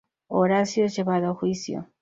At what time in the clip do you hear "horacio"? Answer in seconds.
0.31-0.85